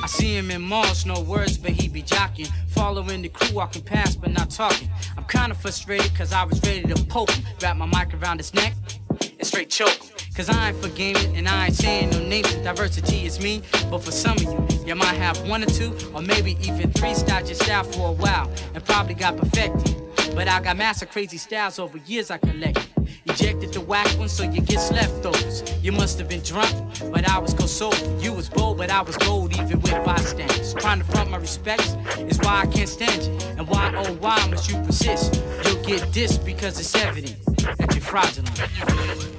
I 0.00 0.06
see 0.06 0.36
him 0.36 0.50
in 0.52 0.62
malls, 0.62 1.04
no 1.04 1.20
words, 1.20 1.58
but 1.58 1.72
he 1.72 1.88
be 1.88 2.02
jocking. 2.02 2.48
Following 2.68 3.22
the 3.22 3.28
crew, 3.28 3.56
walking 3.56 3.82
past, 3.82 4.20
but 4.20 4.30
not 4.30 4.50
talking. 4.50 4.88
I'm 5.16 5.24
kinda 5.24 5.56
frustrated, 5.56 6.14
cause 6.14 6.32
I 6.32 6.44
was 6.44 6.62
ready 6.62 6.82
to 6.82 7.04
poke 7.06 7.32
him. 7.32 7.44
Wrap 7.60 7.76
my 7.76 7.86
mic 7.86 8.14
around 8.14 8.38
his 8.38 8.54
neck 8.54 8.74
and 9.20 9.46
straight 9.46 9.70
choke 9.70 9.90
him. 9.90 10.17
Cause 10.38 10.50
I 10.50 10.68
ain't 10.68 10.80
for 10.80 10.88
gaming 10.90 11.36
and 11.36 11.48
I 11.48 11.66
ain't 11.66 11.74
saying 11.74 12.10
no 12.10 12.20
names. 12.20 12.54
Diversity 12.54 13.26
is 13.26 13.40
me, 13.40 13.60
but 13.90 14.04
for 14.04 14.12
some 14.12 14.36
of 14.36 14.44
you, 14.44 14.86
you 14.86 14.94
might 14.94 15.16
have 15.16 15.36
one 15.48 15.64
or 15.64 15.66
two, 15.66 15.92
or 16.14 16.22
maybe 16.22 16.56
even 16.62 16.92
three 16.92 17.12
styles 17.14 17.48
your 17.48 17.56
style 17.56 17.82
for 17.82 18.10
a 18.10 18.12
while 18.12 18.48
and 18.72 18.84
probably 18.84 19.14
got 19.14 19.36
perfected. 19.36 19.96
But 20.36 20.46
I 20.46 20.60
got 20.60 20.76
master 20.76 21.06
crazy 21.06 21.38
styles 21.38 21.80
over 21.80 21.98
years 22.06 22.30
I 22.30 22.38
collected. 22.38 22.86
Ejected 23.26 23.72
the 23.72 23.80
whack 23.80 24.06
one 24.16 24.28
so 24.28 24.44
you 24.44 24.60
get 24.60 24.78
leftovers. 24.92 25.64
You 25.82 25.90
must 25.90 26.20
have 26.20 26.28
been 26.28 26.42
drunk, 26.42 26.72
but 27.10 27.28
I 27.28 27.36
was 27.40 27.52
go 27.52 27.66
sober. 27.66 27.96
You 28.20 28.32
was 28.32 28.48
bold, 28.48 28.78
but 28.78 28.90
I 28.90 29.02
was 29.02 29.16
gold 29.16 29.58
even 29.58 29.80
with 29.80 30.04
bystanders. 30.04 30.72
Trying 30.74 31.00
to 31.00 31.04
front 31.06 31.32
my 31.32 31.38
respects 31.38 31.96
is 32.16 32.38
why 32.42 32.60
I 32.60 32.66
can't 32.66 32.88
stand 32.88 33.24
you. 33.24 33.48
And 33.58 33.66
why, 33.66 33.92
oh, 33.96 34.12
why 34.20 34.46
must 34.46 34.70
you 34.70 34.80
persist? 34.84 35.42
You'll 35.64 35.82
get 35.82 36.00
dissed 36.12 36.44
because 36.44 36.78
it's 36.78 36.94
evident 36.94 37.34
that 37.76 37.92
you're 37.92 38.02
fraudulent. 38.02 39.37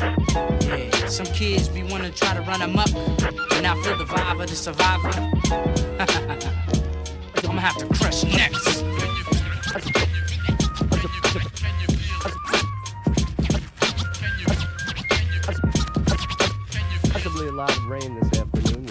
Yeah, 0.00 1.06
some 1.08 1.26
kids 1.26 1.68
be 1.68 1.82
wanna 1.82 2.10
try 2.10 2.34
to 2.34 2.40
run 2.42 2.62
amok, 2.62 2.88
and 3.52 3.66
I 3.66 3.74
feel 3.82 3.98
the 3.98 4.04
vibe 4.04 4.42
of 4.42 4.48
the 4.48 4.56
survivor. 4.56 5.10
I'ma 7.48 7.60
have 7.60 7.76
to 7.78 7.86
crush 7.86 8.24
next. 8.24 8.82
Possibly 17.12 17.48
a 17.48 17.52
lot 17.52 17.76
of 17.76 17.84
rain 17.86 18.14
this 18.20 18.40
afternoon. 18.40 18.86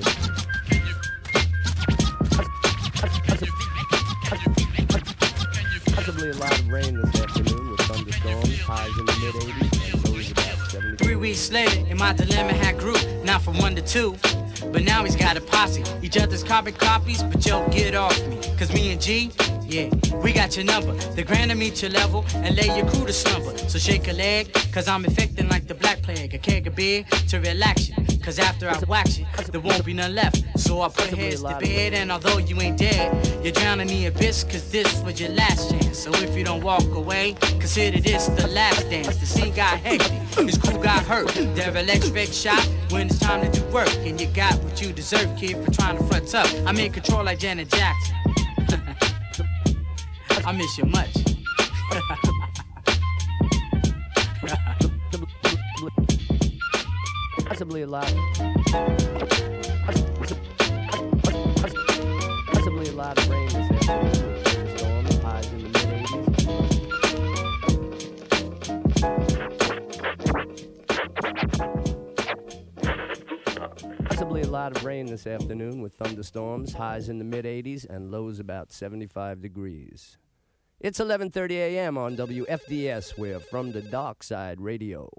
Possibly 5.96 6.30
a 6.30 6.34
lot 6.34 6.60
of 6.60 6.68
rain 6.68 7.02
this 7.02 7.22
afternoon 7.22 7.72
with 7.72 7.82
thunderstorms, 7.82 8.60
highs 8.60 8.98
in 9.00 9.06
the 9.06 9.16
mid 9.22 9.36
80s, 9.36 9.69
weeks 11.20 11.52
later, 11.52 11.86
and 11.90 12.00
my 12.00 12.14
dilemma 12.14 12.54
had 12.54 12.78
grew, 12.78 12.96
not 13.24 13.42
from 13.42 13.58
one 13.58 13.76
to 13.76 13.82
two. 13.82 14.16
But 14.72 14.84
now 14.84 15.04
he's 15.04 15.16
got 15.16 15.38
a 15.38 15.42
posse, 15.42 15.84
each 16.02 16.18
other's 16.18 16.44
carbon 16.44 16.74
copies, 16.74 17.22
but 17.24 17.46
yo, 17.46 17.68
get 17.70 17.96
off 17.96 18.18
me. 18.28 18.38
Cause 18.58 18.74
me 18.74 18.92
and 18.92 19.02
G, 19.02 19.32
yeah, 19.68 19.90
we 20.24 20.34
got 20.34 20.56
your 20.56 20.66
number. 20.66 20.94
The 21.16 21.24
grand 21.24 21.52
to 21.52 21.58
meet 21.58 21.82
your 21.82 21.92
level 21.92 22.26
and 22.36 22.56
lay 22.56 22.68
your 22.78 22.88
crew 22.88 23.06
to 23.06 23.14
slumber. 23.14 23.58
So 23.58 23.80
shake 23.80 24.08
a 24.08 24.14
leg, 24.14 24.54
cause 24.72 24.88
I'm 24.88 25.06
infecting 25.06 25.50
like 25.50 25.68
the 25.68 25.76
black 25.76 26.02
plague. 26.02 26.34
A 26.34 26.38
keg 26.38 26.68
of 26.68 26.76
beer 26.76 27.04
to 27.30 27.40
relax 27.40 27.90
you. 27.90 27.99
Cause 28.30 28.38
after 28.38 28.70
I 28.70 28.78
wax 28.88 29.18
you, 29.18 29.26
there 29.52 29.60
won't 29.60 29.84
be 29.84 29.92
none 29.92 30.14
left. 30.14 30.44
So 30.60 30.84
I 30.84 30.90
put 30.90 31.06
heads 31.06 31.42
to 31.42 31.58
bed, 31.60 31.96
and 31.96 32.12
although 32.12 32.38
you 32.38 32.62
ain't 32.62 32.78
dead, 32.78 33.44
you're 33.44 33.52
drowning 33.52 33.90
in 33.90 34.02
the 34.02 34.06
abyss, 34.06 34.44
cause 34.44 34.70
this 34.70 35.02
was 35.02 35.20
your 35.20 35.32
last 35.32 35.72
chance. 35.72 35.98
So 35.98 36.12
if 36.14 36.38
you 36.38 36.44
don't 36.44 36.62
walk 36.62 36.84
away, 36.94 37.36
consider 37.42 38.00
this 38.00 38.28
the 38.28 38.46
last 38.46 38.88
dance. 38.92 39.18
The 39.18 39.26
scene 39.26 39.56
got 39.56 39.80
hectic, 39.80 40.12
his 40.46 40.60
crew 40.60 40.78
got 40.78 41.04
hurt. 41.06 41.34
Their 41.56 41.76
electric 41.76 42.32
shot 42.32 42.64
when 42.92 43.08
it's 43.08 43.18
time 43.18 43.52
to 43.52 43.60
do 43.60 43.66
work. 43.72 43.90
And 44.06 44.22
you 44.22 44.28
got 44.28 44.54
what 44.64 44.80
you 44.80 44.94
deserve, 44.94 45.36
kid, 45.36 45.66
for 45.66 45.72
trying 45.72 45.98
to 45.98 46.04
front 46.04 46.28
tough. 46.28 46.54
I'm 46.68 46.78
in 46.78 46.92
control 46.92 47.24
like 47.24 47.40
Janet 47.40 47.70
Jackson. 47.70 48.16
I 50.46 50.52
miss 50.52 50.78
you 50.78 50.86
much. 50.86 51.16
Possibly 57.60 57.82
a 57.82 57.88
lot. 57.88 58.06
Possibly 62.54 62.88
a 62.88 62.94
lot 62.94 63.18
of 63.20 63.30
rain 63.30 63.50
this 63.50 63.60
afternoon 63.90 65.04
with 65.04 65.20
thunderstorms, 65.20 65.22
highs 65.22 65.50
in 65.50 65.58
the 65.60 65.68
mid 65.68 65.76
80s. 73.86 74.08
Possibly 74.08 74.42
a 74.44 74.48
lot 74.48 74.78
of 74.78 74.86
rain 74.86 75.06
this 75.08 75.28
afternoon 75.28 75.82
with 75.82 75.94
thunderstorms, 75.96 76.72
highs 76.72 77.10
in 77.10 77.18
the 77.18 77.26
mid 77.26 77.44
80s 77.44 77.86
and 77.90 78.10
lows 78.10 78.40
about 78.40 78.72
75 78.72 79.42
degrees. 79.42 80.18
It's 80.80 81.02
11:30 81.02 81.52
a.m. 81.52 81.98
on 81.98 82.16
WFDS. 82.16 83.18
We're 83.18 83.42
from 83.42 83.74
the 83.74 83.82
Dark 83.82 84.24
Side 84.24 84.62
Radio. 84.62 85.10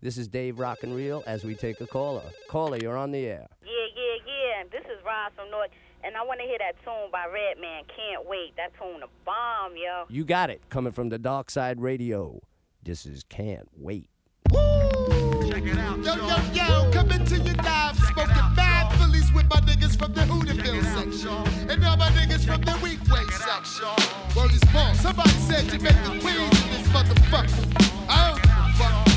This 0.00 0.16
is 0.16 0.28
Dave 0.28 0.60
Rock 0.60 0.84
and 0.84 0.94
Reel 0.94 1.24
as 1.26 1.42
we 1.42 1.56
take 1.56 1.80
a 1.80 1.86
caller. 1.86 2.22
Caller, 2.48 2.78
you're 2.80 2.96
on 2.96 3.10
the 3.10 3.26
air. 3.26 3.48
Yeah, 3.64 3.70
yeah, 3.96 4.14
yeah. 4.26 4.62
This 4.70 4.84
is 4.84 5.04
Ron 5.04 5.32
from 5.34 5.50
North, 5.50 5.70
and 6.04 6.16
I 6.16 6.22
want 6.22 6.38
to 6.38 6.46
hear 6.46 6.58
that 6.58 6.74
tune 6.84 7.10
by 7.10 7.26
Redman. 7.26 7.82
Can't 7.96 8.24
wait. 8.24 8.54
That 8.56 8.70
tune 8.78 9.02
a 9.02 9.08
bomb, 9.24 9.76
yo. 9.76 10.04
You 10.08 10.24
got 10.24 10.50
it. 10.50 10.62
Coming 10.70 10.92
from 10.92 11.08
the 11.08 11.18
Dark 11.18 11.50
Side 11.50 11.80
Radio. 11.80 12.40
This 12.80 13.06
is 13.06 13.24
Can't 13.24 13.68
Wait. 13.76 14.08
Woo! 14.52 15.50
Check 15.50 15.64
it 15.64 15.76
out, 15.78 15.98
yo, 15.98 16.14
yo, 16.14 16.36
yo, 16.52 16.90
coming 16.92 17.24
to 17.24 17.36
your 17.36 17.56
live, 17.56 17.96
smoking 17.96 18.54
mad 18.54 18.92
Phillies 18.98 19.32
with 19.32 19.50
my 19.50 19.56
niggas 19.56 19.98
from 19.98 20.14
the 20.14 20.20
Hooterville 20.20 20.84
section. 20.94 21.68
And 21.68 21.84
all 21.84 21.96
my 21.96 22.08
niggas 22.10 22.46
from 22.46 22.60
the 22.60 22.72
Weequahic 22.78 23.32
section. 23.32 24.38
Word 24.40 24.52
is 24.52 24.62
born. 24.72 24.94
Somebody 24.94 25.30
said 25.30 25.64
you 25.72 25.80
make 25.80 25.96
the 26.04 26.20
queens 26.20 26.62
in 26.62 26.70
this 26.70 26.88
motherfucker. 26.88 28.06
I 28.08 28.30
don't 28.30 28.42
give 28.42 28.52
a 28.52 28.78
fuck. 28.78 29.07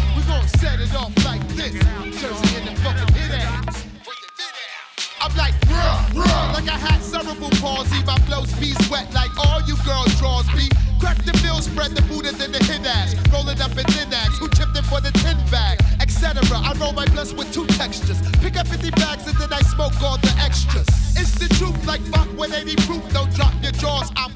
Set 0.59 0.79
it 0.79 0.93
off 0.95 1.13
like 1.25 1.45
this. 1.49 1.73
Jersey 2.19 2.57
in 2.57 2.65
the 2.65 2.75
fucking 2.81 3.13
hit 3.15 3.31
ass. 3.31 3.85
I'm 5.21 5.35
like, 5.37 5.53
bruh, 5.69 5.99
bruh, 6.17 6.53
like 6.53 6.67
I 6.67 6.77
had 6.77 7.01
cerebral 7.01 7.51
palsy. 7.61 8.03
My 8.05 8.17
flows 8.25 8.51
be 8.53 8.73
wet 8.89 9.13
like 9.13 9.31
all 9.37 9.61
you 9.67 9.75
girls 9.85 10.17
draws 10.17 10.47
be. 10.57 10.69
Crack 10.99 11.17
the 11.25 11.33
bill, 11.41 11.61
spread 11.61 11.91
the 11.91 12.01
Buddha, 12.03 12.31
then 12.31 12.51
the 12.51 12.63
hit 12.63 12.85
ass. 12.85 13.15
Rolling 13.33 13.61
up 13.61 13.71
in 13.77 13.85
thin 13.93 14.13
ass, 14.13 14.37
who 14.37 14.49
chipped 14.49 14.77
in 14.77 14.83
for 14.83 15.01
the 15.01 15.11
tin 15.21 15.37
bag, 15.49 15.79
etc. 16.01 16.41
I 16.57 16.73
roll 16.79 16.93
my 16.93 17.05
blunts 17.05 17.33
with 17.33 17.53
two 17.53 17.65
textures. 17.77 18.21
Pick 18.41 18.57
up 18.57 18.67
50 18.67 18.91
bags 18.91 19.27
and 19.27 19.37
then 19.37 19.53
I 19.53 19.61
smoke 19.61 19.93
all 20.01 20.17
the 20.17 20.33
extras. 20.41 20.87
It's 21.17 21.37
the 21.37 21.49
truth, 21.55 21.85
like 21.85 22.01
fuck 22.13 22.29
with 22.37 22.53
80 22.53 22.75
proof. 22.87 23.01
Don't 23.13 23.33
drop 23.33 23.53
your 23.61 23.73
jaws, 23.73 24.11
I'm 24.15 24.33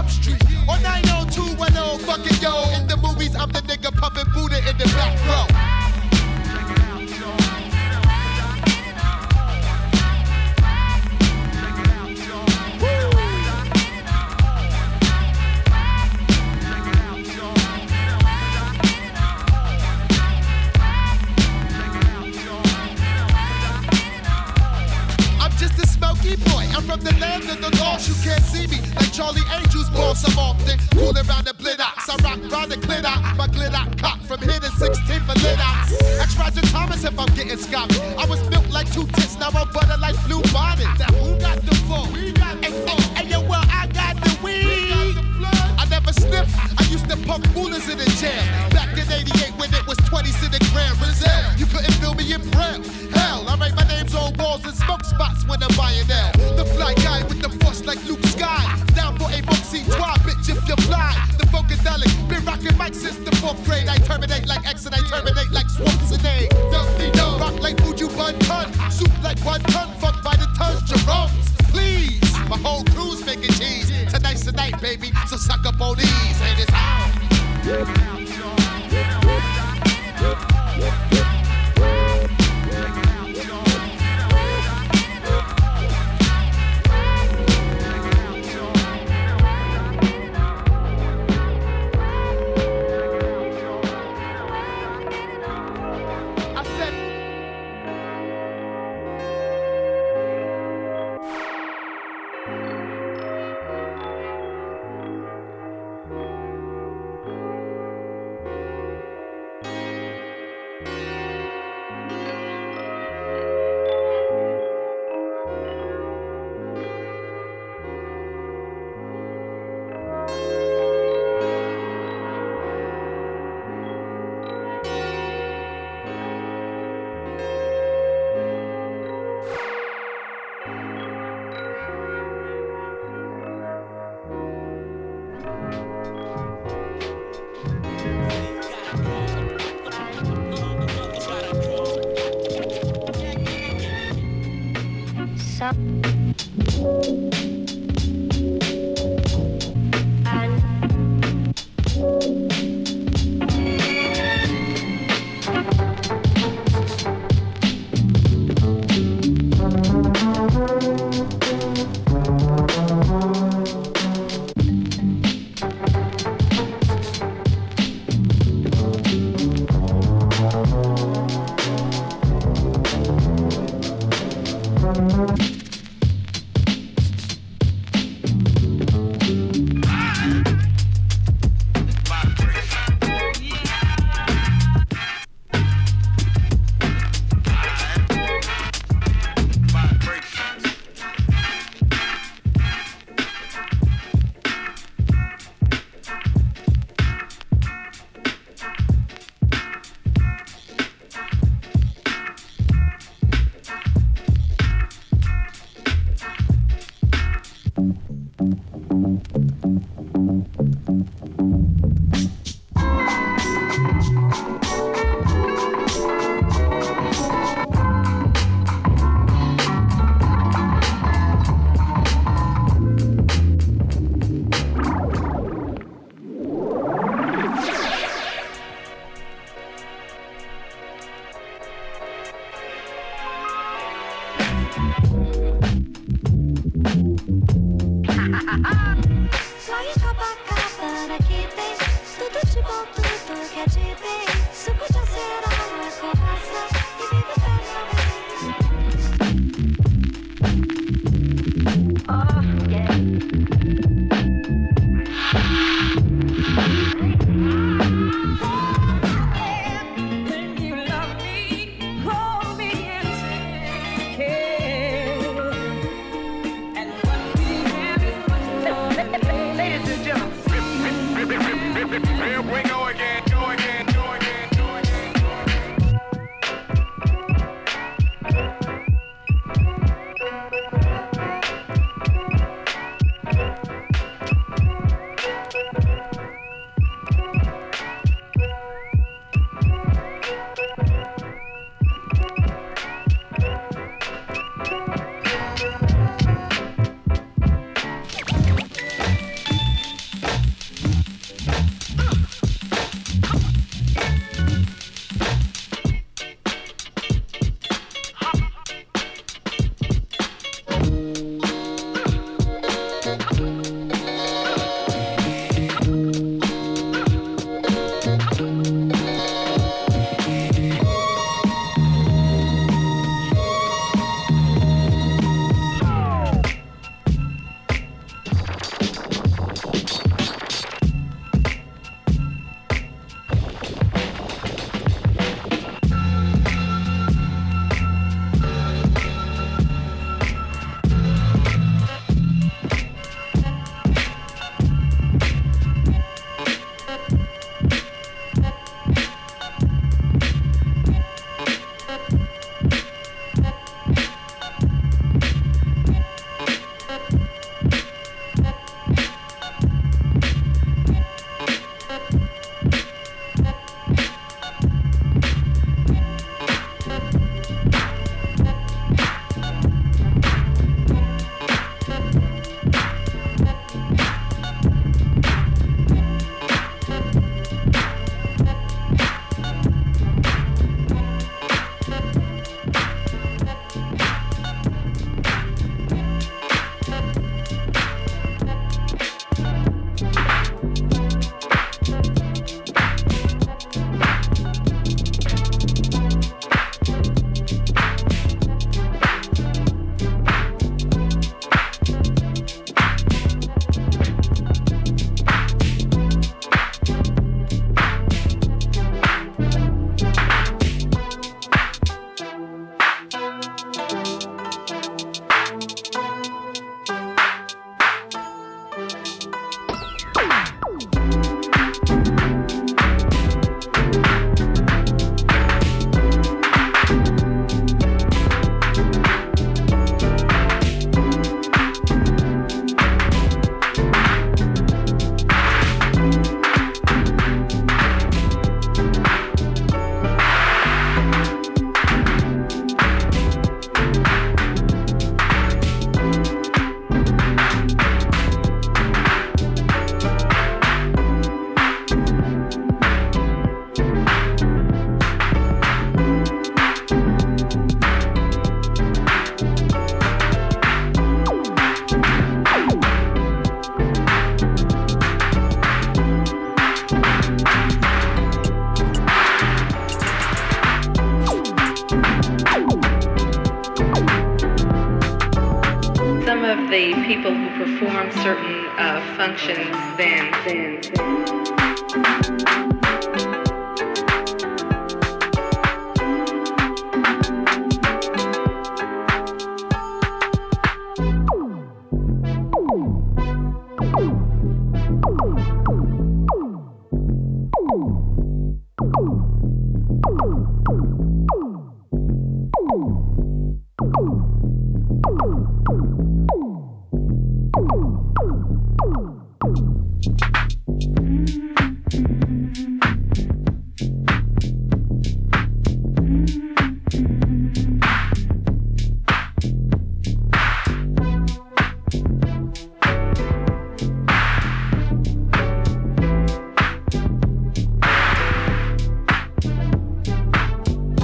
21 0.00 0.06
Jump 0.06 0.10
Street. 0.10 0.42
Or 0.68 0.78
90210, 0.80 1.98
fuck 2.06 2.24
it, 2.24 2.42
yo. 2.42 2.52
In 2.76 2.86
the 2.86 2.96
movies, 2.96 3.34
I'm 3.36 3.50
the 3.50 3.60
nigga 3.60 3.92
pumping 3.96 4.32
Buddha 4.32 4.58
in 4.68 4.76
the 4.78 4.84
back 4.96 5.18
row. 5.26 5.49